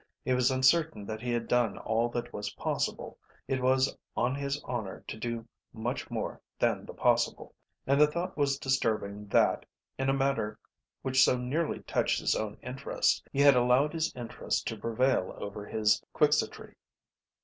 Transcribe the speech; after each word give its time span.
He 0.25 0.33
was 0.33 0.49
uncertain 0.49 1.05
that 1.05 1.21
he 1.21 1.31
had 1.31 1.47
done 1.47 1.77
all 1.77 2.09
that 2.09 2.33
was 2.33 2.53
possible, 2.55 3.19
it 3.47 3.61
was 3.61 3.95
on 4.17 4.33
his 4.33 4.59
honour 4.63 5.03
to 5.07 5.15
do 5.15 5.47
much 5.73 6.09
more 6.09 6.41
than 6.57 6.87
the 6.87 6.93
possible, 6.95 7.53
and 7.85 8.01
the 8.01 8.07
thought 8.07 8.35
was 8.35 8.57
disturbing 8.57 9.27
that, 9.27 9.63
in 9.99 10.09
a 10.09 10.13
matter 10.13 10.57
which 11.03 11.23
so 11.23 11.37
nearly 11.37 11.81
touched 11.81 12.19
his 12.19 12.33
own 12.35 12.57
interest, 12.63 13.27
he 13.31 13.41
had 13.41 13.55
allowed 13.55 13.93
his 13.93 14.11
interest 14.15 14.65
to 14.69 14.75
prevail 14.79 15.35
over 15.37 15.67
his 15.67 16.01
quixotry. 16.13 16.73